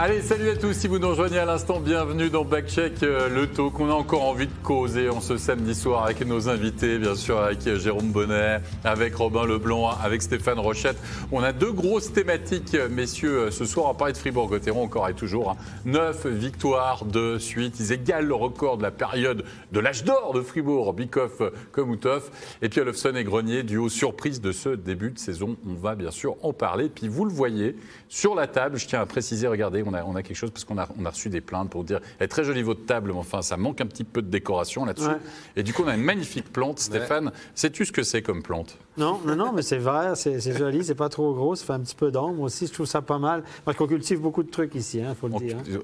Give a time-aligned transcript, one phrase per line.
[0.00, 0.74] Allez, salut à tous.
[0.74, 3.80] Si vous nous rejoignez à l'instant, bienvenue dans Backcheck, euh, le talk.
[3.80, 7.40] On a encore envie de causer en ce samedi soir avec nos invités, bien sûr,
[7.40, 10.96] avec euh, Jérôme Bonnet, avec Robin Leblanc, avec Stéphane Rochette.
[11.32, 13.90] On a deux grosses thématiques, euh, messieurs, ce soir.
[13.90, 15.56] On parler de Fribourg-Gotteron encore et toujours.
[15.84, 17.80] Neuf victoires de suite.
[17.80, 19.42] Ils égalent le record de la période
[19.72, 21.42] de l'âge d'or de Fribourg, Bikoff,
[21.72, 22.30] Komoutov.
[22.62, 25.56] Et puis Olofsson et Grenier, duo surprise de ce début de saison.
[25.68, 26.88] On va bien sûr en parler.
[26.88, 27.74] Puis vous le voyez
[28.08, 30.64] sur la table, je tiens à préciser, regardez, on a, on a quelque chose parce
[30.64, 33.12] qu'on a, on a reçu des plaintes pour dire, elle est très jolie votre table,
[33.12, 35.08] mais enfin ça manque un petit peu de décoration là-dessus.
[35.08, 35.16] Ouais.
[35.56, 36.78] Et du coup, on a une magnifique plante.
[36.78, 38.76] Stéphane, sais-tu ce que c'est comme plante?
[38.96, 41.72] Non, non, non, mais c'est vert, c'est c'est joli, c'est pas trop gros, ça fait
[41.72, 42.66] un petit peu d'ombre aussi.
[42.66, 43.44] Je trouve ça pas mal.
[43.64, 45.56] Parce qu'on cultive beaucoup de trucs ici, il faut le On- dire.
[45.58, 45.78] hein.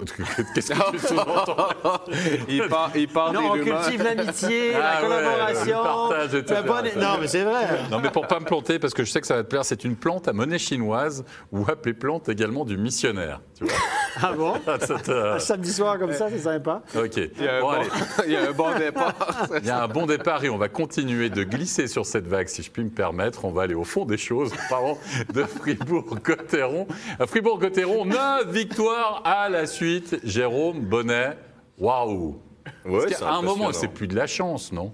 [0.53, 1.13] Qu'est-ce que tu
[2.49, 5.65] Il part, il part Non, on cultive l'amitié, Ah la ouais, collaboration.
[5.77, 6.61] le partage, etc.
[6.63, 7.65] le bon- Non, mais c'est vrai.
[7.91, 9.65] Non, mais pour pas me planter, parce que je sais que ça va te plaire,
[9.65, 13.41] c'est une plante à monnaie chinoise ou appelée plante également du missionnaire.
[13.57, 13.73] Tu vois
[14.21, 14.53] Ah bon?
[15.03, 16.81] Te- Un samedi soir comme ça, c'est sympa.
[16.95, 17.17] Ok.
[17.17, 17.71] Il y, a un Bon,
[18.25, 19.13] il y a un bon départ.
[19.61, 22.47] Il y a un bon départ et on va continuer de glisser sur cette vague,
[22.47, 23.45] si je puis me permettre.
[23.45, 24.51] On va aller au fond des choses.
[24.69, 24.97] Parlons
[25.33, 26.87] de Fribourg-Gotteron.
[27.19, 30.17] À Fribourg-Gotteron, 9 victoires à la suite.
[30.23, 31.37] Jérôme Bonnet,
[31.77, 32.39] waouh
[32.85, 34.93] Ouais, qu'à un moment, c'est plus de la chance, non?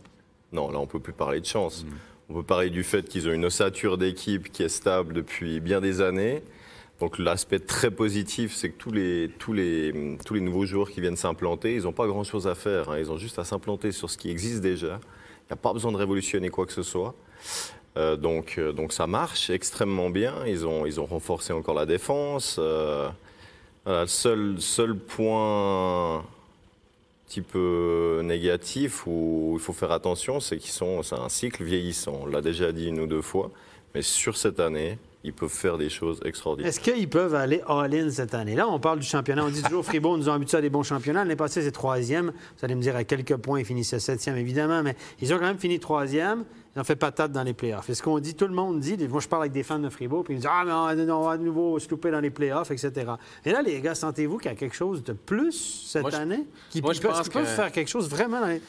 [0.51, 1.85] Non, là, on peut plus parler de chance.
[2.29, 5.79] On peut parler du fait qu'ils ont une ossature d'équipe qui est stable depuis bien
[5.81, 6.43] des années.
[7.01, 11.01] Donc l'aspect très positif, c'est que tous les, tous, les, tous les nouveaux joueurs qui
[11.01, 12.91] viennent s'implanter, ils n'ont pas grand-chose à faire.
[12.91, 12.99] hein.
[12.99, 14.99] Ils ont juste à s'implanter sur ce qui existe déjà.
[15.39, 17.15] Il n'y a pas besoin de révolutionner quoi que ce soit.
[17.97, 20.45] Euh, donc, euh, donc ça marche extrêmement bien.
[20.45, 22.57] Ils ont, ils ont renforcé encore la défense.
[22.59, 23.09] Euh,
[23.87, 26.23] le seul, seul point
[27.25, 32.19] petit peu négatif où il faut faire attention, c'est qu'ils sont, c'est un cycle vieillissant.
[32.21, 33.49] On l'a déjà dit une ou deux fois,
[33.95, 36.69] mais sur cette année, ils peuvent faire des choses extraordinaires.
[36.69, 38.55] Est-ce qu'ils peuvent aller all-in cette année?
[38.55, 39.45] Là, on parle du championnat.
[39.45, 41.19] On dit toujours Fribourg nous ont habitués à des bons championnats.
[41.23, 42.27] L'année passée, c'est troisième.
[42.57, 45.45] Vous allez me dire à quelques points, ils finissaient septième, évidemment, mais ils ont quand
[45.45, 46.43] même fini troisième.
[46.75, 47.89] Ils ont fait patate dans les playoffs.
[47.89, 49.89] Et ce qu'on dit, tout le monde dit, moi je parle avec des fans de
[49.89, 50.71] Fribourg, puis ils me disent Ah, mais
[51.11, 53.11] on on va de nouveau se louper dans les playoffs, etc.
[53.45, 56.15] Et là, les gars, sentez-vous qu'il y a quelque chose de plus cette Moi, je-
[56.15, 56.45] année?
[56.69, 58.61] Qui moi, je peuvent, pense qu'ils peuvent que- faire quelque chose vraiment dans les.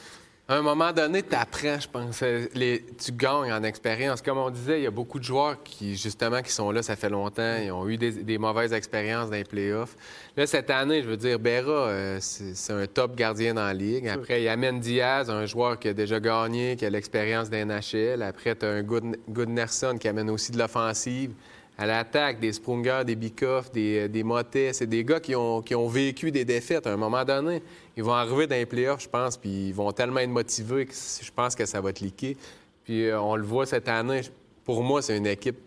[0.53, 2.21] À un moment donné, tu apprends, je pense.
[2.21, 4.21] Euh, Les, tu gagnes en expérience.
[4.21, 6.95] Comme on disait, il y a beaucoup de joueurs qui, justement, qui sont là, ça
[6.95, 7.57] fait longtemps.
[7.57, 9.95] Ils ont eu des, des mauvaises expériences dans les playoffs.
[10.37, 14.07] Là, cette année, je veux dire, Berra, euh, c'est un top gardien dans la ligue.
[14.07, 17.49] Après, il y a Amen Diaz, un joueur qui a déjà gagné, qui a l'expérience
[17.49, 18.21] d'un NHL.
[18.21, 21.33] Après, tu as un Good, Goodnerson qui amène aussi de l'offensive.
[21.77, 25.73] À l'attaque, des Sprunger, des Bikoff, des, des Motet, c'est des gars qui ont, qui
[25.73, 26.85] ont vécu des défaites.
[26.85, 27.63] À un moment donné,
[27.97, 30.93] ils vont arriver dans les playoffs, je pense, puis ils vont tellement être motivés que
[30.93, 32.37] je pense que ça va cliquer.
[32.83, 34.21] Puis euh, on le voit cette année.
[34.63, 35.57] Pour moi, c'est une équipe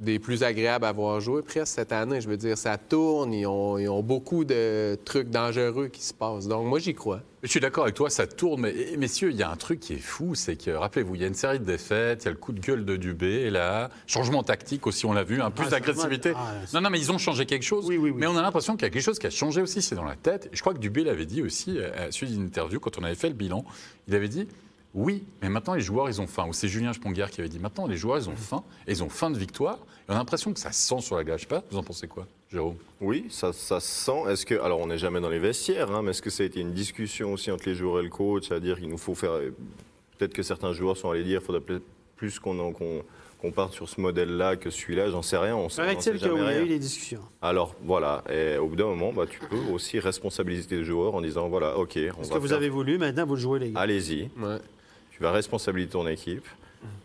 [0.00, 2.20] des plus agréables à voir jouer presque cette année.
[2.20, 6.12] Je veux dire, ça tourne, ils ont, ils ont beaucoup de trucs dangereux qui se
[6.12, 6.48] passent.
[6.48, 7.20] Donc moi, j'y crois.
[7.42, 9.92] Je suis d'accord avec toi, ça tourne, mais messieurs, il y a un truc qui
[9.92, 12.30] est fou, c'est que, rappelez-vous, il y a une série de défaites, il y a
[12.30, 15.50] le coup de gueule de Dubé, et là, changement tactique aussi, on l'a vu, un
[15.50, 16.32] plus Ah, d'agressivité.
[16.34, 18.16] ah, non, non, mais ils ont changé quelque chose, Oui, oui, oui.
[18.18, 20.04] mais on a l'impression qu'il y a quelque chose qui a changé aussi, c'est dans
[20.04, 20.46] la tête.
[20.52, 22.98] Et je crois que Dubé l'avait dit aussi, euh, à la suite d'une interview, quand
[22.98, 23.62] on avait fait le bilan,
[24.08, 24.48] il avait dit,
[24.94, 26.46] oui, mais maintenant les joueurs, ils ont faim.
[26.48, 29.02] Ou c'est Julien Sponguer qui avait dit, maintenant les joueurs, ils ont faim, et ils
[29.02, 29.78] ont faim de victoire,
[30.08, 31.38] et on a l'impression que ça se sent sur la glace.
[31.40, 32.76] Je sais pas, vous en pensez quoi, Jérôme?
[33.00, 34.22] Oui, ça, ça se sent.
[34.30, 36.46] Est-ce que, alors on n'est jamais dans les vestiaires, hein, mais est-ce que ça a
[36.46, 39.32] été une discussion aussi entre les joueurs et le coach, c'est-à-dire qu'il nous faut faire,
[40.18, 41.84] peut-être que certains joueurs sont allés dire, il faudrait peut-être
[42.16, 43.02] plus qu'on en- qu'on
[43.40, 45.54] qu'on parte sur ce modèle-là que celui-là, j'en sais rien.
[45.54, 47.20] On sait, on n'en sait Paraît-il y a eu des discussions.
[47.42, 51.20] Alors voilà, et au bout d'un moment, bah, tu peux aussi responsabiliser les joueurs en
[51.20, 53.58] disant voilà, ok, on Ce va que vous faire- avez voulu, maintenant vous le jouez,
[53.58, 53.80] les gars.
[53.80, 54.56] allez-y, Ouais.
[55.16, 56.44] Tu vas responsabiliser ton équipe.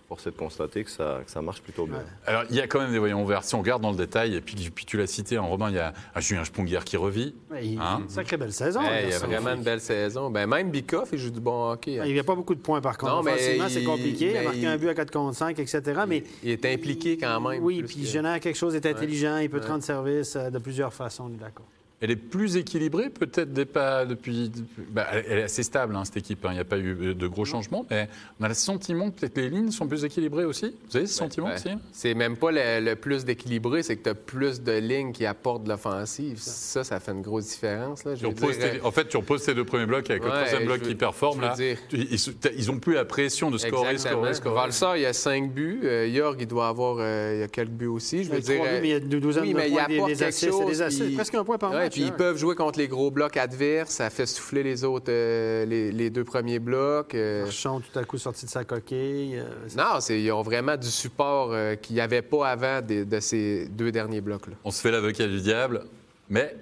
[0.10, 1.98] Force est de constater que ça, que ça marche plutôt bien.
[1.98, 2.04] Ouais.
[2.26, 3.44] Alors, il y a quand même des voyants verts.
[3.44, 5.76] Si on regarde dans le détail, et puis, puis tu l'as cité en Robin, il
[5.76, 7.36] y a un Julien Sponguer qui revit.
[7.52, 8.02] Ouais, il- Hein?
[8.08, 8.82] Sacrée belle saison.
[8.82, 10.32] Hey, il y a vraiment une belle saison.
[10.32, 12.00] Ben, même Bikoff, il joue du bon hockey.
[12.00, 12.06] hein.
[12.08, 13.14] Il n'y a pas beaucoup de points par contre.
[13.18, 14.32] Non, mais c'est il- compliqué.
[14.32, 15.82] Il a marqué il- un but à 4 contre 5, etc.
[16.08, 17.64] Mais Il est impliqué quand même.
[17.64, 20.36] oui, puis que- il génère quelque chose, il est intelligent, il peut te rendre service
[20.36, 21.68] euh, de plusieurs façons, on est d'accord.
[22.02, 24.48] Elle est plus équilibrée, peut-être des pas depuis.
[24.50, 26.46] depuis- bah, elle est assez stable, hein, cette équipe.
[26.46, 26.52] hein.
[26.52, 28.08] Il n'y a pas eu de gros changements, mais
[28.40, 30.74] on a le sentiment que peut-être les lignes sont plus équilibrées aussi.
[30.90, 31.56] Vous avez ce sentiment Ouais.
[31.56, 31.70] aussi?
[31.92, 35.26] C'est même pas le, le plus d'équilibré, c'est que tu as plus de lignes qui
[35.26, 36.38] apportent de l'offensive.
[36.40, 38.06] Ça, ça fait une grosse différence.
[38.06, 38.16] Là.
[38.16, 40.24] Je Tu veux reposes dire, tes- En fait, tu reposes ces deux premiers blocs avec
[40.24, 41.42] le Ouais, troisième bloc veux- qui performe.
[41.42, 41.54] Là.
[41.56, 42.18] dire- Ils,
[42.58, 44.22] ils ont plus la pression de scorer, Exactement.
[44.22, 44.56] scorer, scorer.
[44.56, 45.82] Valsar, il y a cinq buts.
[45.84, 48.24] Euh, Jorg, il doit avoir euh, il y a quelques buts aussi.
[48.24, 49.58] Je veux Il y a dire, buts, mais il y a une douzaine oui, de
[49.58, 52.38] mais il des- apporte des chose, des presque un point par Ouais, Puis ils peuvent
[52.38, 53.92] jouer contre les gros blocs adverses.
[53.92, 57.16] Ça fait souffler les autres, euh, les, les deux premiers blocs.
[57.16, 59.38] euh, Marchand, tout à coup, sorti de sa coquille.
[59.40, 59.46] euh,
[59.78, 63.20] Non, c'est- ils ont vraiment du support euh, qu'il n'y avait pas avant de, de
[63.20, 64.56] ces deux derniers blocs-là.
[64.64, 65.84] On se fait l'avocat du diable,
[66.30, 66.56] mais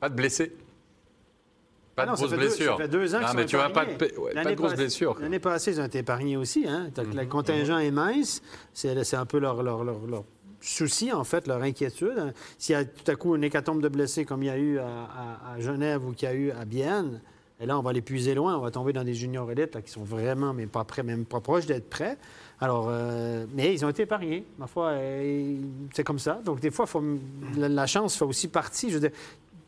[0.00, 0.52] Pas de blessés
[1.94, 3.46] Pas Ah de non, ça grosses fait deux- blessures ça fait deux ans Non, mais
[3.46, 5.12] tu vois, pas de, ouais, pas L'année de grosses passée- blessures.
[5.14, 5.22] quoi.
[5.22, 6.64] L'année passée, ils ont été épargnés aussi.
[6.66, 6.88] Hein?
[6.94, 8.40] Que Le contingent est mince.
[8.72, 10.24] C'est c'est un peu leur, leur, leur- leur
[10.68, 12.32] souci, en fait, leur inquiétude.
[12.58, 14.78] S'il y a tout à coup une hécatombe de blessés comme il y a eu
[14.78, 17.20] à, Genève ou qu'il y a eu à Bienne,
[17.60, 18.56] et là, on va les puiser loin.
[18.56, 21.24] On va tomber dans des juniors élites là, qui sont vraiment, mais pas prêts, même
[21.24, 22.18] pas proches d'être prêts.
[22.60, 24.44] Alors, euh, mais ils ont été épargnés.
[24.58, 24.94] Ma foi,
[25.94, 26.40] c'est comme ça.
[26.44, 26.86] Donc, des fois,
[27.56, 28.88] la, la chance fait aussi partie.
[28.88, 29.16] Je veux dire,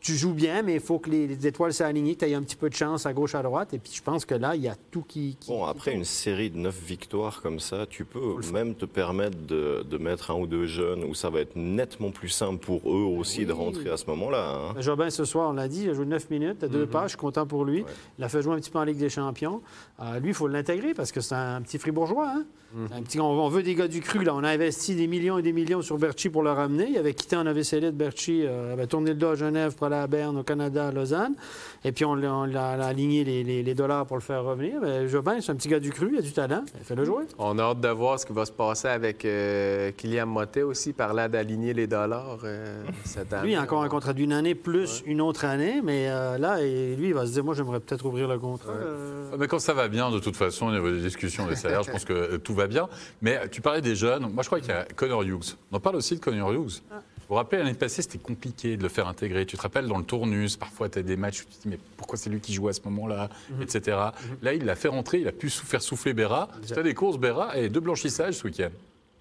[0.05, 2.43] tu joues bien, mais il faut que les, les étoiles s'alignent, que tu aies un
[2.43, 3.73] petit peu de chance à gauche, à droite.
[3.73, 5.35] Et puis, je pense que là, il y a tout qui.
[5.39, 9.37] qui- Bon, après une série de neuf victoires comme ça, tu peux même te permettre
[9.47, 12.81] de, de mettre un ou deux jeunes où ça va être nettement plus simple pour
[12.87, 14.55] eux aussi de rentrer à ce moment-là.
[14.69, 14.73] hein.
[14.75, 17.05] Ben, Jobin, ce soir, on l'a dit, il a joué 9 minutes, à deux pages,
[17.05, 17.81] je suis content pour lui.
[17.81, 17.89] Ouais.
[18.19, 19.61] Il a fait jouer un petit peu en Ligue des Champions.
[20.01, 22.27] Euh, lui, il faut l'intégrer parce que c'est un petit fribourgeois.
[22.27, 22.45] Hein?
[22.93, 24.23] Un petit, on, on veut des gars du cru.
[24.25, 24.35] Là.
[24.35, 26.89] On a investi des millions et des millions sur Berchi pour le ramener.
[26.89, 29.87] Il avait quitté en AVC Elite, Berchi, euh, avait tourné le dos à Genève pour
[29.87, 31.35] aller à Berne, au Canada, à Lausanne.
[31.83, 34.79] Et puis, on, l'a- on l'a aligné les, les- les dollars pour le faire revenir.
[34.81, 36.63] Ben, Jobin, c'est un petit gars du cru, il a du talent.
[36.79, 37.23] Il fait le jouer.
[37.37, 40.93] On a hâte de voir ce qui va se passer avec euh, Kylian Motet aussi,
[40.93, 43.43] par là d'aligner les dollars euh, cette année.
[43.47, 45.81] Lui, il a encore un contrat d'une année plus une autre année.
[45.83, 48.71] Mais euh, là, et lui, il va se dire, moi, j'aimerais peut-être ouvrir le contrat.
[48.71, 51.55] Euh, Ah, Mais quand ça va bien, de toute façon, au niveau des discussions des
[51.55, 52.87] salaires, je pense que euh, tout va bien.
[53.21, 54.27] Mais tu parlais des jeunes.
[54.33, 55.55] Moi, je crois qu'il y a Connor Hughes.
[55.71, 56.81] On en parle aussi de Connor Hughes.
[57.27, 59.45] Vous vous rappelez, l'année passée, c'était compliqué de le faire intégrer.
[59.47, 61.67] Tu te rappelles, dans le tournus, parfois, tu as des matchs où tu te dis,
[61.69, 63.29] mais pourquoi c'est lui qui joue à ce moment-là,
[63.61, 63.97] etc.
[64.43, 66.49] Là, il l'a fait rentrer, il a pu faire souffler Béra.
[66.67, 68.69] Tu as des courses Béra et deux blanchissages ce week-end,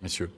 [0.02, 0.28] messieurs.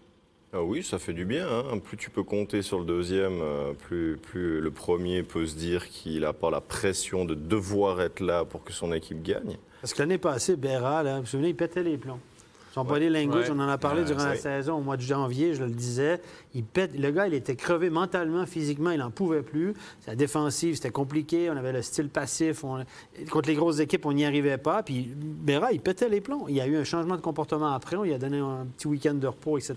[0.53, 1.47] Ah oui, ça fait du bien.
[1.49, 1.79] hein.
[1.79, 5.89] Plus tu peux compter sur le deuxième, euh, plus, plus le premier peut se dire
[5.89, 9.57] qu'il n'a pas la pression de devoir être là pour que son équipe gagne.
[9.81, 12.21] Parce que l'année passée, Béra, là, vous vous souvenez, il pétait les plombs.
[12.77, 13.57] Son body language, Ouais.
[13.57, 16.21] on en a parlé Ouais, durant la saison, au mois de janvier, je le disais.
[16.53, 19.73] Il pète, le gars, il était crevé mentalement, physiquement, il n'en pouvait plus.
[20.05, 21.49] Sa défensive, c'était compliqué.
[21.49, 22.65] On avait le style passif.
[22.65, 22.85] on-
[23.31, 24.83] contre les grosses équipes, on n'y arrivait pas.
[24.83, 26.45] Puis Béra, il pétait les plombs.
[26.49, 27.97] Il y a eu un changement de comportement après.
[27.97, 29.75] On lui a donné un petit week-end de repos, etc.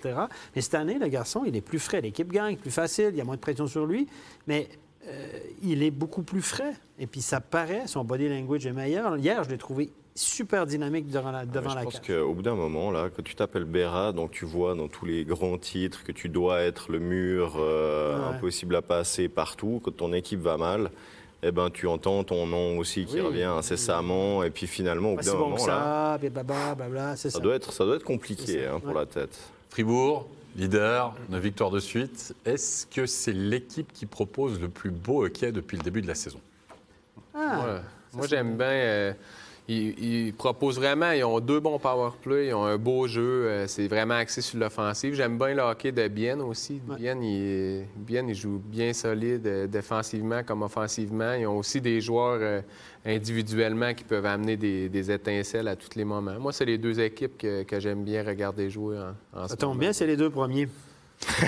[0.53, 2.01] Mais cette année, le garçon, il est plus frais.
[2.01, 3.11] L'équipe gagne, plus facile.
[3.11, 4.07] Il y a moins de pression sur lui.
[4.45, 4.67] Mais
[5.07, 5.25] euh,
[5.63, 6.73] il est beaucoup plus frais.
[6.99, 9.15] Et puis ça paraît, son body language est meilleur.
[9.15, 12.55] Hier, je l'ai trouvé super dynamique devant la, devant la je pense qu'au bout d'un
[12.55, 16.11] moment, là, que tu t'appelles Béra, donc tu vois dans tous les grands titres que
[16.11, 18.35] tu dois être le mur euh, Ouais.
[18.35, 20.91] impossible à passer partout, que ton équipe va mal.
[21.41, 23.21] Eh ben, tu entends ton nom aussi qui Oui.
[23.21, 27.15] revient incessamment, et puis finalement, au bout d'un bon moment, que là, ça, blabla, blabla,
[27.15, 27.29] ça.
[27.29, 28.99] ça doit être, ça doit être compliqué ça, hein, pour ouais.
[28.99, 29.39] la tête.
[29.69, 30.27] Fribourg,
[30.57, 32.35] leader, 9 victoires de suite.
[32.43, 36.15] Est-ce que c'est l'équipe qui propose le plus beau hockey depuis le début de la
[36.15, 36.41] saison?
[37.33, 37.79] Ah, Ouais.
[38.13, 38.65] Moi, j'aime bien.
[38.67, 39.13] euh,
[39.69, 41.11] ils, ils proposent vraiment.
[41.11, 42.47] Ils ont deux bons power play.
[42.47, 43.21] Ils ont un beau jeu.
[43.21, 45.13] euh, c'est vraiment axé sur l'offensive.
[45.13, 46.81] J'aime bien le hockey de Bienne aussi.
[46.89, 46.97] Ouais.
[46.97, 51.33] Bienne, il, Bienne, il joue bien solide euh, défensivement comme offensivement.
[51.33, 52.61] Ils ont aussi des joueurs euh,
[53.05, 56.39] individuellement qui peuvent amener des, des étincelles à tous les moments.
[56.39, 59.55] Moi, c'est les deux équipes que, que j'aime bien regarder jouer en, en ça ce
[59.55, 59.79] tombe moment.
[59.81, 60.67] bien, c'est les deux premiers.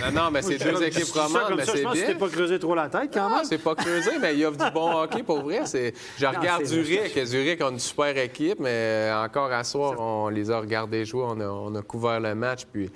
[0.01, 1.97] Non, non, mais c'est Je- deux je- équipes je romandes, mais Je c'est pense que
[1.99, 2.13] tu bien.
[2.13, 3.45] t'es pas creusé trop la tête quand même.
[3.45, 5.61] c'est pas creusé, mais il y a du bon hockey pour vrai.
[5.65, 5.93] C'est...
[6.17, 6.65] Je regarde.
[6.65, 7.17] Zurich.
[7.25, 11.23] Zurich a une super équipe, mais euh, encore à soir, on les a regardés jouer.
[11.25, 12.89] On a, on a couvert le match, puis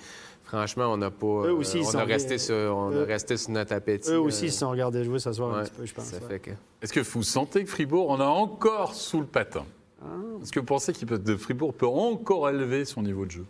[0.44, 1.25] franchement, on n'a pas.
[1.48, 3.74] Eux aussi, euh, ils on, sont a resté sur, on Eux- a resté sur notre
[3.74, 4.10] appétit.
[4.12, 6.06] Eux euh, aussi, ils se sont regardés jouer ce soir un petit peu, je pense.
[6.06, 6.23] Ça ouais.
[6.28, 6.52] fait que...
[6.81, 9.66] Est-ce que vous sentez que Fribourg en a encore sous le patin?
[10.02, 10.07] Ah.
[10.44, 13.45] Est-ce que vous pensez que Fribourg peut encore élever son niveau de jeu?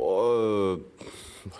[0.00, 0.76] Euh,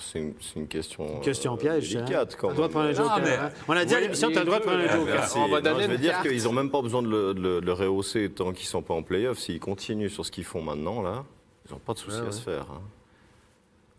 [0.00, 2.36] c'est, une, c'est une question, Une question euh, piège, délicate hein.
[2.40, 2.96] quand T'as le droit de prendre un même.
[2.96, 3.20] joker.
[3.22, 3.50] mais- hein.
[3.68, 5.14] On a dit à l'émission, tu as le droit de prendre un joker.
[5.14, 5.38] Merci.
[5.38, 8.30] On va Non, je veux dire qu'ils n'ont même pas besoin de le, de rehausser
[8.30, 9.38] tant qu'ils ne sont pas en playoff.
[9.38, 11.24] S'ils continuent sur ce qu'ils font maintenant, là,
[11.68, 12.32] ils n'ont pas de souci Ouais, à ouais.
[12.32, 12.66] se faire.
[12.70, 12.80] hein.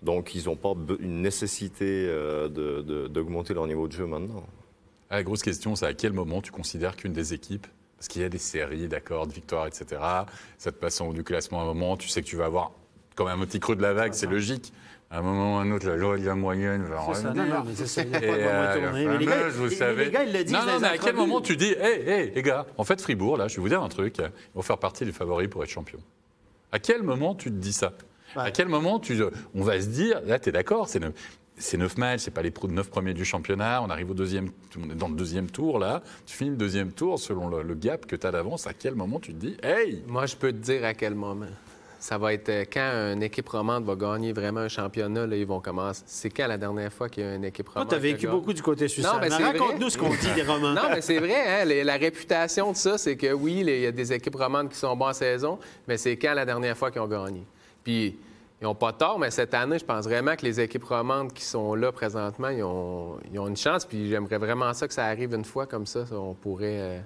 [0.02, 4.06] Donc, ils n'ont pas be- une nécessité euh, de- de- d'augmenter leur niveau de jeu
[4.06, 4.44] maintenant.
[5.10, 8.22] Ah, La grosse question, c'est à quel moment tu considères qu'une des équipes, parce qu'il
[8.22, 10.02] y a des séries, d'accord, de victoires, etc.,
[10.58, 12.46] ça te passe en haut du classement à un moment, tu sais que tu vas
[12.46, 12.72] avoir
[13.16, 14.74] quand même un petit creux de la vague, c'est logique.
[15.14, 17.46] À un moment ou à un autre, la loi de la moyenne va ça, non,
[17.46, 19.06] non, mais c'est ça, il a pas de euh, tourné.
[19.06, 20.06] la Mais les gars, vous savez.
[20.06, 22.32] les gars, ils le disent Non, non, mais à quel moment tu dis, hé, hé,
[22.34, 24.80] les gars, en fait, Fribourg, là, je vais vous dire un truc, ils vont faire
[24.80, 26.00] partie des favoris pour être champion.
[26.72, 27.94] À quel moment tu te dis ça?
[28.36, 28.42] Ouais.
[28.42, 29.22] À quel moment tu,
[29.54, 31.14] on va se dire, là, tu es d'accord, c'est neuf,
[31.58, 34.50] c'est neuf matchs, c'est pas les neuf premiers du championnat, on arrive au deuxième,
[34.84, 37.76] on est dans le deuxième tour, là, tu finis le deuxième tour selon le, le
[37.76, 40.52] gap que tu as d'avance, à quel moment tu te dis, hey, Moi, je peux
[40.52, 41.46] te dire à quel moment.
[42.04, 45.46] Ça va être euh, quand une équipe romande va gagner vraiment un championnat, là, ils
[45.46, 46.04] vont commencer.
[46.06, 47.90] C'est quand la dernière fois qu'il y a une équipe Toi, romande?
[47.92, 49.10] tu as vécu beaucoup du côté suicide.
[49.10, 50.74] Non, mais c'est Raconte-nous ce qu'on dit des romans.
[50.74, 53.86] Non, mais c'est vrai, hein, les- la réputation de ça, c'est que oui, il y
[53.86, 56.92] a des équipes romandes qui sont bonnes en saison, mais c'est quand la dernière fois
[56.92, 57.46] qu'ils ont gagné?
[57.86, 58.18] Puis,
[58.62, 61.44] ils ont pas tort, mais cette année, je pense vraiment que les équipes romandes qui
[61.46, 63.86] sont là présentement, ils ont, ils ont une chance.
[63.86, 66.06] Puis j'aimerais vraiment ça que ça arrive une fois comme ça.
[66.06, 67.00] ça, On pourrait, euh,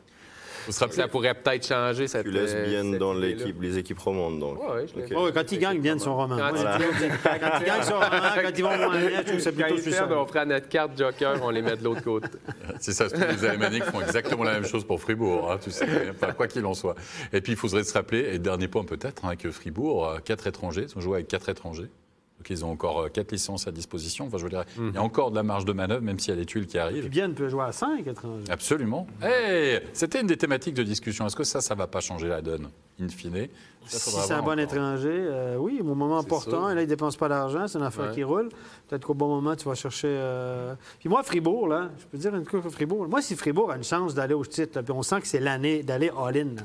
[0.70, 2.24] Ça pourrait peut-être changer cette.
[2.24, 4.62] Tu laisses euh, bien cette dans l'équipe, les équipes romandes, donc.
[4.62, 5.10] Ouais, ouais, je Ok.
[5.10, 6.38] l'ai- Ouais, quand ils gagnent, ils viennent son roman.
[6.38, 8.08] Quand dit, Quand ils gagnent son roman,
[8.42, 11.40] quand ils vont moins bien, je trouve que c'est plutôt on prend notre carte joker,
[11.44, 12.28] on les met de l'autre côté.
[12.80, 15.86] C'est ça, tous les Alémaniques font exactement la même chose pour Fribourg, hein, tu sais,
[16.12, 16.96] enfin, quoi qu'il en soit.
[17.34, 20.48] Et puis il faudrait se rappeler, et dernier point peut-être, hein, que Fribourg, euh, quatre
[20.48, 21.90] étrangers, ils ont joué avec quatre étrangers.
[22.38, 24.27] Donc ils ont encore euh, quatre licences à disposition.
[24.27, 26.34] Enfin, je veux dire, il y a encore de la marge de manœuvre, même s'il
[26.34, 27.10] y a les tuiles qui Puis arrivent.
[27.10, 28.44] Bienne peut jouer à 5 étrangers.
[28.50, 29.08] Absolument.
[29.24, 31.25] Hey, C'était une des thématiques de discussion.
[31.25, 32.70] Est-ce que ça, ça va pas changer la donne,
[33.01, 33.48] in fine?
[33.88, 34.60] Ça, Si c'est un bon encore.
[34.60, 37.86] étranger, euh, oui, au moment important, et là, il ne dépense pas d'argent, c'est une
[37.86, 38.13] affaire Ouais.
[38.15, 38.50] qui roule.
[38.88, 40.08] Peut-être qu'au bon moment, tu vas chercher.
[40.10, 43.08] euh, Puis moi, Fribourg, là, je peux dire une chose Fribourg.
[43.08, 45.39] Moi, si Fribourg a une chance d'aller au titre, là, puis on sent que c'est
[45.39, 46.56] l'année d'aller all-in.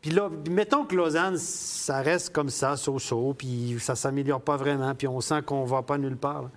[0.00, 4.56] Puis là, mettons que Lausanne, ça reste comme ça, so-so, puis ça ne s'améliore pas
[4.56, 6.42] vraiment, puis on sent qu'on ne va pas nulle part.
[6.42, 6.48] là.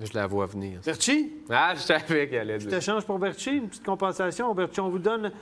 [0.00, 0.80] Je la vois venir.
[0.84, 2.78] Berchi, Ah, je savais qu'elle allait tu dire.
[2.78, 4.54] t'échanges pour Berchi, une petite compensation.
[4.54, 5.32] Berchi, on vous donne.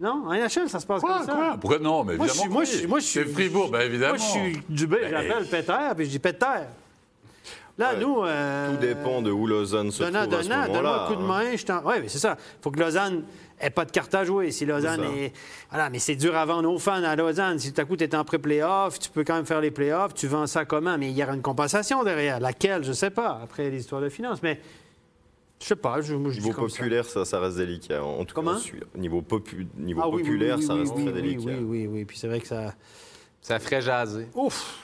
[0.00, 1.32] Non, en NHL, ça se passe Quoi, comme ça.
[1.34, 1.56] quoi?
[1.60, 1.78] Pourquoi?
[1.78, 4.16] Non Mais Moi, je évidemment moi, je suis- moi, je suis- C'est Fribourg, ben évidemment.
[4.16, 6.46] Moi, je suis du B, j'appelle Peter, puis je dis Peter.
[7.78, 8.00] Là, Ouais.
[8.00, 8.22] nous.
[8.24, 11.16] euh, Tout dépend de où Lausanne se Donnant, trouve à ce donnant, donne-moi un coup
[11.16, 11.26] de hein.
[11.26, 11.56] main.
[11.56, 12.36] je t'en- Oui, mais c'est ça.
[12.38, 13.22] Il faut que Lausanne
[13.62, 14.50] n'ait pas de carte à jouer.
[14.50, 15.32] Si Lausanne est.
[15.70, 17.58] Voilà, mais c'est dur à vendre aux fans à Lausanne.
[17.58, 20.14] Si tout à coup, tu es en pré-playoff, tu peux quand même faire les playoffs,
[20.14, 20.96] tu vends ça comment?
[20.98, 22.40] Mais il y aura une compensation derrière.
[22.40, 24.42] Laquelle, je ne sais pas, après l'histoire de finances.
[24.42, 24.60] Mais
[25.60, 26.78] je sais pas, je, moi, je dis Niveau ça.
[26.78, 27.24] populaire, ça.
[27.24, 28.02] Ça, reste délicat.
[28.02, 28.54] En tout Comment?
[28.54, 28.60] cas,
[28.96, 31.50] niveau, popu- niveau Ah oui, oui, populaire, oui, ça reste oui, très oui, délicat.
[31.50, 32.04] Oui, oui, oui.
[32.04, 32.74] Puis c'est vrai que ça.
[33.42, 34.26] Ça ferait jaser.
[34.34, 34.78] Ouf!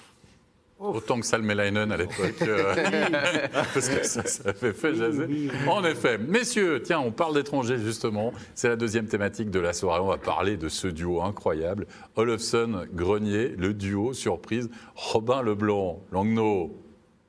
[0.79, 2.43] Autant que Salmelainen à l'époque.
[2.43, 2.75] euh,
[3.53, 5.49] parce que ça, fait jaser.
[5.67, 6.19] En effet.
[6.19, 8.33] Messieurs, tiens, on parle d'étrangers justement.
[8.55, 10.01] C'est la deuxième thématique de la soirée.
[10.01, 11.87] On va parler de ce duo incroyable.
[12.17, 14.69] Olofsson, Grenier, le duo surprise.
[14.95, 16.77] Robin Leblanc, Langnaud.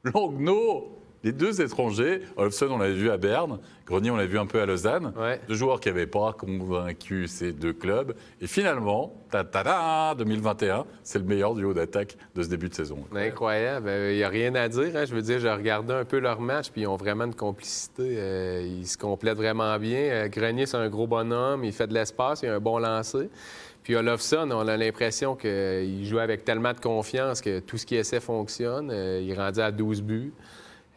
[0.03, 0.96] Langnaud
[1.27, 4.62] les deux étrangers, Olofsson, on l'avait vu à Berne, Grenier, on l'a vu un peu
[4.62, 5.12] à Lausanne.
[5.17, 5.39] Ouais.
[5.50, 8.13] Deux joueurs qui n'avaient pas convaincu ces deux clubs.
[8.41, 12.74] Et finalement, ta ta ta, 2021, c'est le meilleur duo d'attaque de ce début de
[12.74, 13.00] saison.
[13.13, 13.89] Incroyable.
[14.12, 14.96] Il n'y a rien à dire.
[14.96, 15.03] hein.
[15.05, 18.15] Je veux dire, j'ai regardé un peu leur match, puis ils ont vraiment une complicité.
[18.17, 20.00] Euh, ils se complètent vraiment bien.
[20.00, 21.63] Euh, Grenier, c'est un gros bonhomme.
[21.65, 22.41] Il fait de l'espace.
[22.43, 23.29] Il a un bon lancer.
[23.84, 27.98] Puis Olofsson, on a l'impression qu'il joue avec tellement de confiance que tout ce qu'il
[27.98, 28.89] essaie fonctionne.
[28.91, 30.34] Euh, il est rendu à 12 buts.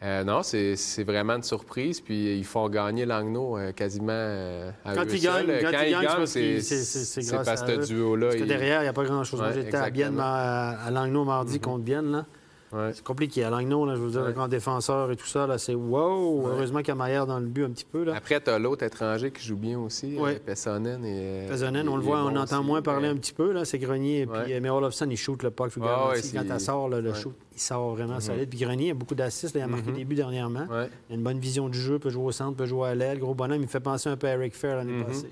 [0.03, 2.01] Euh, non, c'est vraiment une surprise.
[2.01, 5.91] Puis ils font gagner Langnau euh, quasiment euh, à Quand eux ils gagnent, quand ils
[5.91, 8.27] gagnent, c'est grâce parce à ce duo-là.
[8.29, 9.39] Parce que derrière, il n'y a pas grand-chose.
[9.39, 12.11] Moi, Ouais, j'étais à Bienne, à, à Langnau mardi contre Bienne.
[12.11, 12.25] Là.
[12.73, 12.91] Ouais.
[12.93, 13.43] C'est compliqué.
[13.43, 14.27] À Langnau, là, je veux dire, Ouais.
[14.27, 16.47] le grand défenseur et tout ça, là, c'est wow.
[16.47, 18.03] Heureusement qu'il y a Maillard dans le but un petit peu.
[18.03, 18.15] Là.
[18.15, 20.35] Après, tu as l'autre étranger qui joue bien aussi, Ouais.
[20.35, 21.03] euh, Pessonen.
[21.03, 22.65] Et, euh, Pesonen, il- on le voit, on entend aussi.
[22.67, 23.13] moins parler Ouais.
[23.13, 23.51] un petit peu.
[23.51, 24.25] Là, c'est Grenier.
[24.25, 24.43] Ouais.
[24.45, 25.69] Puis, mais Olofsson, il shoot le puck.
[25.73, 27.15] je vous Ah ouais, Quand elle sort, là, le Ouais.
[27.19, 28.49] shoot, il sort vraiment solide.
[28.49, 29.53] Puis Grenier a beaucoup d'assists.
[29.55, 29.95] Il a marqué Mhm.
[29.97, 30.67] des buts dernièrement.
[30.71, 30.89] Ouais.
[31.09, 33.19] Il a une bonne vision du jeu, peut jouer au centre, peut jouer à l'aile.
[33.19, 35.03] Gros bonhomme, il me fait penser un peu à Eric Fair l'année Mhm.
[35.05, 35.31] passée.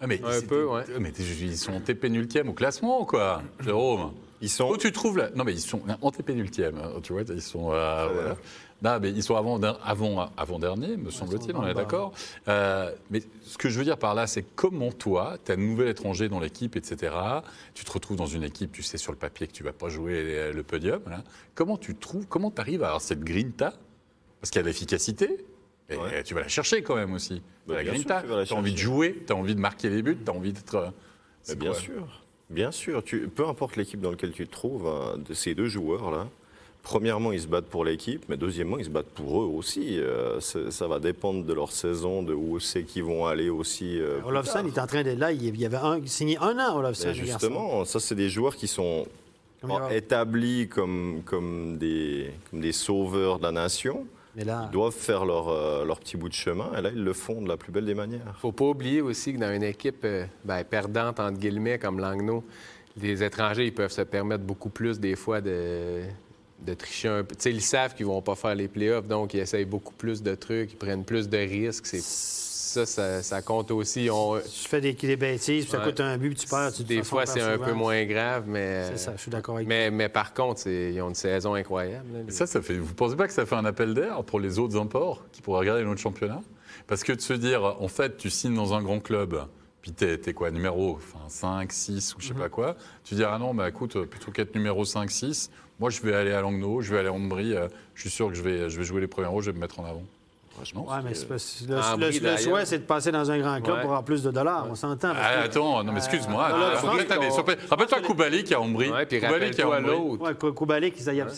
[0.00, 0.84] Ah, mais Un peu, ouais.
[1.00, 4.12] Mais t'es- ils sont TP-nultième au classement, quoi, Jérôme?
[4.40, 4.68] Ils sont.
[4.70, 5.30] Où tu trouves la...
[5.30, 7.72] Non, mais ils sont en TP-nultième, hein, tu vois, ils sont...
[7.72, 8.36] euh, voilà.
[8.80, 12.12] Non, mais ils sont avant, avant, avant dernier, me semble-t-il, on est d'accord.
[12.46, 15.58] Euh, mais ce que je veux dire par là, c'est comment toi, tu es un
[15.58, 17.12] nouvel étranger dans l'équipe, etc.
[17.74, 19.88] Tu te retrouves dans une équipe, tu sais sur le papier que tu vas pas
[19.88, 21.00] jouer le- le podium.
[21.08, 21.24] là.
[21.56, 23.72] Comment tu trouves, comment tu arrives à avoir cette grinta?
[24.40, 25.44] Parce qu'il y a de l'efficacité.
[25.90, 26.22] Et Ouais.
[26.22, 27.42] tu vas la chercher quand même aussi.
[27.66, 28.22] Bah, la grinta.
[28.46, 30.52] tu as envie de jouer, tu as envie de marquer les buts, tu as envie
[30.52, 30.74] d'être.
[30.76, 30.90] euh,
[31.42, 33.02] c'est bien sûr, bien sûr.
[33.02, 34.88] Tu, peu importe l'équipe dans laquelle tu te trouves,
[35.28, 36.26] de ces deux joueurs-là,
[36.82, 39.98] premièrement, ils se battent pour l'équipe, mais deuxièmement, ils se battent pour eux aussi.
[39.98, 43.98] Euh, ça va dépendre de leur saison, de où c'est qu'ils vont aller aussi.
[44.00, 45.32] euh, Olofsson, est en train d'être là.
[45.32, 47.12] Il y avait un, signé un an, Olofsson.
[47.12, 49.06] Justement, ça, c'est des joueurs qui sont
[49.60, 54.06] Comme établis comme, comme, des, comme des sauveurs de la nation.
[54.38, 57.02] Mais là, Ils doivent faire leur, euh, leur petit bout de chemin, et là, ils
[57.02, 58.36] le font de la plus belle des manières.
[58.38, 62.44] faut pas oublier aussi que dans une équipe euh, ben, perdante, entre guillemets, comme Langnau,
[62.96, 66.02] les étrangers, ils peuvent se permettre beaucoup plus, des fois, de,
[66.66, 67.34] de tricher un peu.
[67.34, 70.22] Tu sais, ils savent qu'ils vont pas faire les playoffs, donc ils essayent beaucoup plus
[70.22, 71.86] de trucs, ils prennent plus de risques.
[71.86, 72.02] C'est-
[72.68, 74.10] Ça, ça, ça compte aussi.
[74.12, 75.84] On- tu fais des, des bêtises, puis ça Ouais.
[75.84, 76.70] coûte un but, puis tu perds.
[76.74, 78.88] Tu, de des fois, c'est un peu moins grave, mais...
[78.90, 81.54] C'est ça, je suis d'accord avec mais, mais par contre, c'est- ils ont une saison
[81.54, 82.04] incroyable.
[82.12, 82.74] là, les- Ça, ça fait.
[82.76, 85.60] Vous pensez pas que ça fait un appel d'air pour les autres imports qui pourraient
[85.60, 86.42] regarder notre championnat?
[86.86, 89.40] Parce que de se dire, en fait, tu signes dans un grand club,
[89.88, 92.40] puis t'es es quoi, numéro enfin, 5, 6 ou je sais Mhm.
[92.40, 96.00] pas quoi, tu dis, ah non, bah écoute, plutôt qu'être numéro 5, 6, moi je
[96.02, 98.42] vais aller à Langnau, je vais aller à Ambry, euh, je suis sûr que je
[98.42, 100.02] vais, je vais jouer les premiers rôles, je vais me mettre en avant.
[101.04, 103.82] Mais que- pas- le, souhait, c'est de passer dans un grand club Ouais.
[103.82, 104.66] pour avoir plus de dollars.
[104.70, 105.12] On s'entend.
[105.14, 106.48] Ah, que- attends, non, mais excuse-moi.
[106.50, 106.88] Euh, Ah, sur-
[107.70, 108.90] Rappelle-toi Koubalé qui a Ombri.
[108.90, 110.22] Ouais, puis Koubalé qui a l'autre.
[110.22, 111.28] Ouais, Kou- Koubalik, ça y a,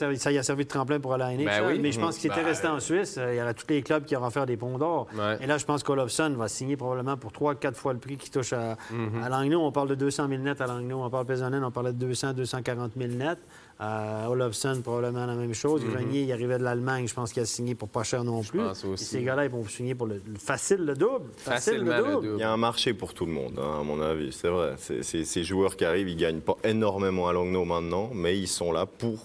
[0.42, 2.80] servi, de tremplin pour aller à Ben mais je pense qu'il était Bah, resté en
[2.80, 3.16] Suisse.
[3.18, 5.06] euh, Il y aurait tous les clubs qui auront faire des ponts d'or.
[5.40, 8.52] Et là, je pense qu'Olofsson va signer probablement pour 3-4 fois le prix qui touche
[8.52, 9.28] à, Mhm.
[9.28, 9.60] Langnau.
[9.62, 11.02] On parle de 200 000 net à Langnau.
[11.02, 13.38] On parle de Pézonen, on parlait de 200 240 000 net.
[13.80, 15.82] Euh, Olofsson, probablement la même chose.
[15.84, 17.08] Grenier, il arrivait de l'Allemagne.
[17.08, 18.58] Je pense qu'il a signé pour pas cher non plus.
[18.58, 19.04] Pense aussi.
[19.04, 21.30] Et ces gars-là, ils vont signer pour le, le facile, le double.
[21.38, 22.28] Facile, le le double.
[22.36, 24.74] Il y a un marché pour tout le monde, hein, à mon avis, c'est vrai.
[24.78, 28.84] Ces joueurs qui arrivent, ils gagnent pas énormément à Langnau maintenant, mais ils sont là
[28.84, 29.24] pour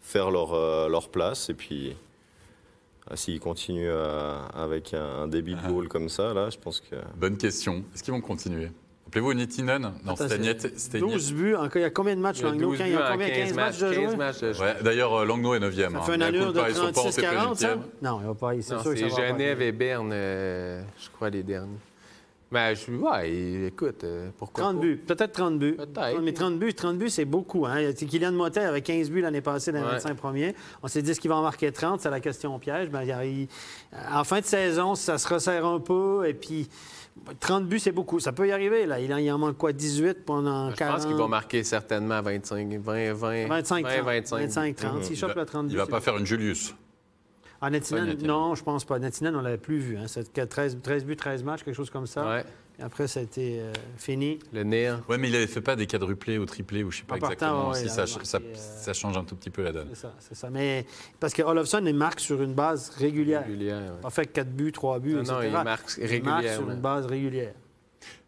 [0.00, 1.48] faire leur, euh, leur place.
[1.50, 1.94] Et puis,
[3.08, 6.80] ah, s'ils continuent à- avec un, un débit de goal comme ça, là, je pense
[6.80, 6.96] que...
[7.16, 7.84] Bonne question.
[7.94, 8.70] Est-ce qu'ils vont continuer?
[9.06, 11.54] Rappelez-vous Nittinen Non, c'était c'est Niet- c'était 12 buts.
[11.76, 12.68] Il y a combien de matchs, Il y a Langnau?
[12.70, 13.28] 12 Quand Il y a en combien?
[13.30, 14.16] 15 matchs de 15 jouer?
[14.16, 14.66] matchs de Niet- jouer.
[14.66, 15.92] Ouais, D'ailleurs, euh, Langnau est 9e.
[15.92, 17.68] Ça fait un allure de 36-40, ça?
[17.68, 17.78] 36-40.
[18.02, 18.52] Non, il va pas.
[18.60, 21.76] C'est sûr Genève et Berne, euh, je crois, les derniers.
[22.50, 24.82] Mais je ouais, écoute, euh, pourquoi 30 pas?
[24.82, 25.74] buts, peut-être 30 buts.
[25.76, 26.20] Peut-être.
[26.22, 27.66] Mais 30 buts, 30 buts, c'est beaucoup.
[27.66, 27.92] Hein.
[27.92, 29.90] Kylian Motet avait 15 buts l'année passée dans les Ouais.
[29.92, 30.54] 25 premiers.
[30.82, 32.88] On s'est dit ce qu'il va en marquer 30, c'est la question piège.
[32.88, 33.48] Ben, il y a- il-
[34.12, 36.24] en fin de saison, ça se resserre un peu.
[36.28, 36.68] Et puis,
[37.40, 38.20] 30 buts, c'est beaucoup.
[38.20, 38.86] Ça peut y arriver.
[38.86, 39.00] Là.
[39.00, 39.72] Il, en, il en manque quoi?
[39.72, 40.96] 18 pendant Je 40?
[40.96, 43.94] pense qu'il va marquer certainement 25, 20, 20, 25, 30.
[43.96, 44.36] 20, 25.
[44.38, 45.02] 25, 30.
[45.04, 46.74] S'il Il chope va- le 30 buts, Il va pas faire une Julius.
[47.60, 48.16] Ah, Nettinen.
[48.22, 48.98] non, je pense pas.
[48.98, 49.96] Nettinen, on l'avait plus vu.
[49.96, 50.04] Hein.
[50.06, 52.28] C'est 13, 13 buts, 13 matchs, quelque chose comme ça.
[52.28, 52.44] Ouais,
[52.80, 54.38] après, ça a été euh, fini.
[54.52, 55.02] le Nir.
[55.08, 57.18] Ouais, mais il avait fait pas des quadruplés ou triplés ou je sais pas En
[57.18, 57.68] partant, exactement.
[57.70, 59.72] ouais, si il ça, avait marqué, ça, euh, ça change un tout petit peu la
[59.72, 59.88] donne.
[59.90, 60.50] C'est ça, c'est ça.
[60.50, 60.84] Mais
[61.18, 63.44] parce que Olofsson, il marque sur une base régulière.
[63.44, 64.00] Régulière, ouais.
[64.02, 65.32] Pas fait 4 buts, 3 buts, Non, etc.
[65.34, 66.52] non, il marque Il marque régulièrement.
[66.52, 67.54] sur une base régulière.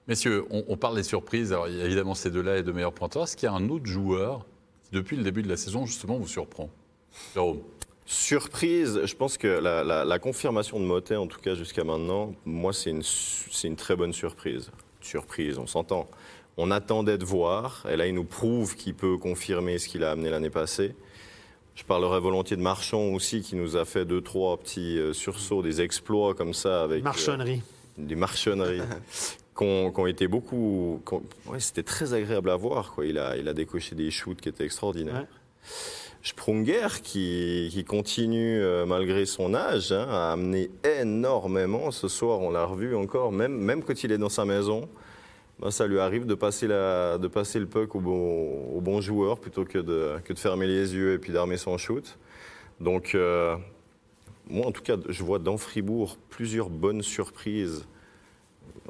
[0.06, 1.52] Messieurs, on, on parle des surprises.
[1.52, 3.24] Alors, évidemment, ces deux-là et de meilleurs pointeurs.
[3.24, 4.46] Est-ce qu'il y a un autre joueur
[4.84, 6.70] qui, depuis le début de la saison, justement, vous surprend?
[7.34, 7.60] Jérôme
[8.10, 12.32] Surprise, je pense que la, la- la confirmation de Motet, en tout cas jusqu'à maintenant,
[12.46, 14.70] moi, c'est une, très bonne surprise.
[15.02, 16.08] Surprise, on s'entend.
[16.56, 20.12] On attendait de voir, et là, il nous prouve qu'il peut confirmer ce qu'il a
[20.12, 20.94] amené l'année passée.
[21.74, 25.62] Je parlerai volontiers de Marchand aussi, qui nous a fait deux, trois petits euh, sursauts,
[25.62, 27.00] des exploits comme ça avec.
[27.00, 27.62] euh, Marchonnerie.
[27.98, 28.80] des marchonneries
[29.58, 31.02] qui ont, été beaucoup.
[31.06, 31.22] qui ont-
[31.52, 32.92] ouais, C'était très agréable à voir.
[32.94, 33.04] Quoi.
[33.04, 35.14] Il, a, il a décoché des shoots qui étaient extraordinaires.
[35.14, 35.26] Ouais.
[36.22, 41.90] Sprunger, qui, qui continue, euh, malgré son âge, hein, à amener énormément.
[41.90, 44.88] Ce soir, on l'a revu encore, même, même quand il est dans sa maison.
[45.60, 49.00] ben, ça lui arrive de passer, la, de passer le puck au bon, au bon
[49.00, 52.18] joueur plutôt que de, que de fermer les yeux et puis d'armer son shoot.
[52.80, 53.56] Donc, euh,
[54.48, 57.86] moi, en tout cas, je vois dans Fribourg plusieurs bonnes surprises.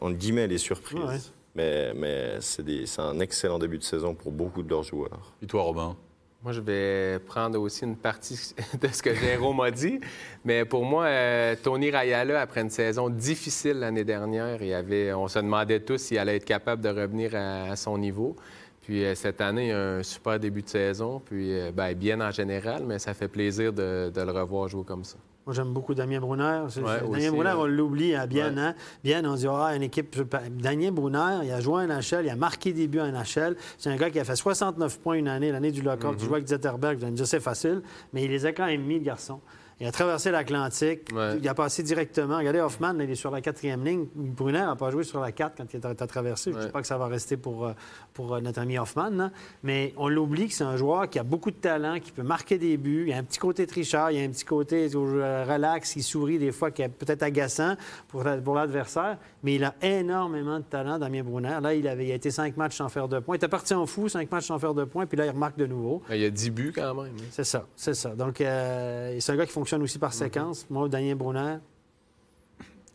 [0.00, 1.02] En guillemets, les surprises.
[1.04, 1.18] Ouais.
[1.54, 5.34] Mais, mais c'est un excellent début de saison pour beaucoup de leurs joueurs.
[5.42, 5.96] Et toi, Robin?
[6.44, 9.98] Moi, je vais prendre aussi une partie de ce que Jérôme a dit.
[10.44, 15.26] Mais pour moi, euh, Tony Rayala, après une saison difficile l'année dernière, il avait, on
[15.26, 18.36] se demandait tous s'il allait être capable de revenir à, son niveau.
[18.82, 22.84] Puis euh, cette année, un super début de saison, puis euh, ben, bien en général,
[22.86, 25.18] mais ça fait plaisir de le revoir jouer comme ça.
[25.48, 26.66] Moi, j'aime beaucoup Damien Brunner.
[26.76, 28.56] Ouais, Damien Brunner, on l'oublie à Bienne.
[28.56, 28.60] Ouais.
[28.60, 28.74] Hein?
[29.02, 30.14] Bienne, on dit, ah, une équipe.
[30.60, 33.56] Damien Brunner, il a joué en NHL, il a marqué des buts en NHL.
[33.78, 36.08] C'est un gars qui a fait 69 points une année, l'année du lockout.
[36.08, 36.16] Mm-hmm.
[36.16, 36.98] qui jouait avec Zetterberg.
[36.98, 37.80] Vous allez me dire, c'est facile,
[38.12, 39.40] mais il les a quand même mis, le garçon.
[39.80, 41.02] Il a traversé l'Atlantique.
[41.14, 41.38] Ouais.
[41.40, 42.38] Il a passé directement.
[42.38, 44.06] Regardez, Hoffman, là, il est sur la quatrième ligne.
[44.12, 46.50] Brunner n'a pas joué sur la 4 quand il a, traversé.
[46.50, 46.72] Je ne dis Ouais.
[46.72, 47.72] pas que ça va rester pour, euh,
[48.12, 49.10] pour euh, notre ami Hoffman.
[49.10, 49.30] là.
[49.62, 52.58] Mais on l'oublie que c'est un joueur qui a beaucoup de talent, qui peut marquer
[52.58, 53.04] des buts.
[53.06, 55.94] Il y a un petit côté trichard, il y a un petit côté euh, relax,
[55.94, 57.76] il sourit des fois, qui est peut-être agaçant
[58.08, 59.16] pour, pour l'adversaire.
[59.44, 61.58] Mais il a énormément de talent, Damien Brunner.
[61.62, 63.36] Là, il, avait, il a été cinq matchs sans faire de points.
[63.36, 65.06] Il était parti en fou, cinq matchs sans faire de points.
[65.06, 66.02] Puis là, il remarque de nouveau.
[66.10, 67.12] Il y a 10 buts quand même.
[67.16, 67.24] hein.
[67.30, 68.10] C'est ça, c'est ça.
[68.16, 70.66] Donc, euh, c'est un gars qui fonctionne aussi par séquence.
[70.70, 71.58] Moi, Damien Brunner,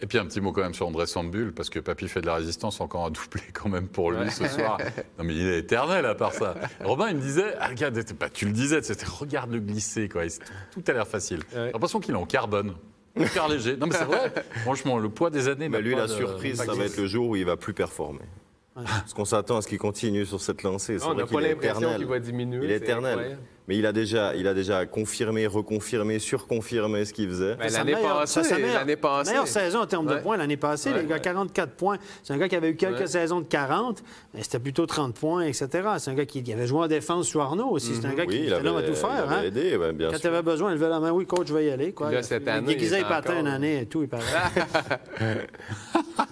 [0.02, 2.26] Et puis un petit mot quand même sur André Sambul, parce que Papy fait de
[2.26, 4.78] la résistance encore un doublé quand même pour lui ce soir.
[5.18, 6.56] Non mais il est éternel à part ça.
[6.84, 10.24] Robin, il me disait, ah, regarde, bah, tu le disais, c'était regarde le glisser, quoi.
[10.28, 11.40] Tout, tout a l'air facile.
[11.54, 11.68] Ouais.
[11.68, 12.74] J'ai l'impression qu'il est en carbone.
[13.16, 13.78] Hyper léger.
[13.78, 14.34] Non mais c'est vrai.
[14.64, 15.70] Franchement, le poids des années.
[15.70, 17.74] Mais n'a lui, la de- surprise, ça va être le jour où il va plus
[17.74, 18.26] performer.
[18.74, 20.98] Parce qu'on s'attend à ce qu'il continue sur cette lancée.
[21.06, 22.66] On n'a pas l'impression qu'il va diminuer.
[22.66, 23.12] Il est éternel.
[23.12, 23.42] incroyable.
[23.68, 27.56] Mais il a déjà, il a déjà confirmé, reconfirmé, surconfirmé ce qu'il faisait.
[27.56, 28.42] Ben, Sa l'année passée,
[28.74, 29.32] l'année passée.
[29.32, 30.92] meilleure saison en termes de points l'année passée.
[30.92, 31.22] Ouais, les gars, ouais.
[31.22, 31.98] 44 points.
[32.24, 33.08] C'est un gars qui avait eu quelques Ouais.
[33.08, 35.68] saisons de 40, mais c'était plutôt 30 points, etc.
[35.98, 37.94] C'est un gars qui, qui avait joué en défense sur Arnaud aussi.
[37.96, 38.30] C'est un gars Mhm.
[38.30, 39.10] Oui, qui il était avait, l'homme à tout faire.
[39.14, 39.44] il avait hein.
[39.44, 40.30] aidé, ouais, bien Quand sûr.
[40.30, 41.12] il avait besoin, il levait la main.
[41.12, 41.94] Oui, coach, je vais y aller.
[41.94, 42.12] Quoi.
[42.12, 44.24] Là, cette année, il déguisait il les est encore- une année et tout, il paraît.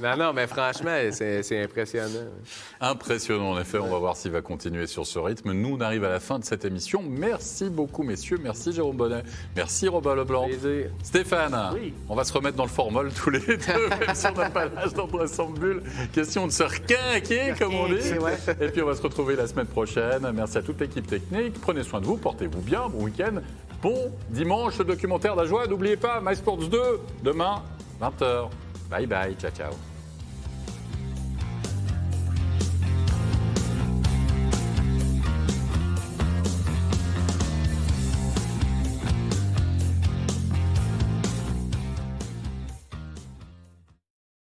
[0.02, 2.08] Non, non, mais franchement, c'est c'est impressionnant.
[2.80, 3.78] Impressionnant, en effet.
[3.78, 5.52] On va voir s'il va continuer sur ce rythme.
[5.54, 7.02] Nous, on arrive à la fin de cette émission.
[7.22, 8.40] Merci beaucoup, messieurs.
[8.42, 9.22] Merci, Jérôme Bonnet.
[9.56, 10.46] Merci, Robin Leblanc.
[10.48, 10.90] Plaisir.
[11.04, 11.94] Stéphane, Oui.
[12.10, 13.58] on va se remettre dans le formol tous les deux,
[13.90, 15.26] même si on n'a pas l'âge d'André
[15.60, 15.84] Bulle.
[16.12, 18.18] Question de se requinquer, comme on dit.
[18.20, 18.38] ouais.
[18.60, 20.30] Et puis, on va se retrouver la semaine prochaine.
[20.34, 21.62] Merci à toute l'équipe technique.
[21.62, 22.90] Prenez soin de vous, portez-vous bien.
[22.90, 23.36] Bon week-end.
[23.84, 25.68] Bon dimanche, documentaire de la joie.
[25.68, 26.80] N'oubliez pas, My Sports 2,
[27.24, 27.62] demain,
[28.02, 28.50] 20h.
[28.90, 29.36] Bye bye.
[29.40, 29.91] Ciao, ciao.